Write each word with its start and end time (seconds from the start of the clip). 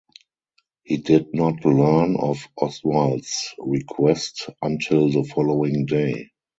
He 0.83 0.97
did 0.97 1.31
not 1.31 1.63
learn 1.63 2.15
of 2.15 2.47
Oswald's 2.57 3.53
request 3.59 4.47
until 4.59 5.11
the 5.11 5.23
following 5.29 5.85
day. 5.85 6.31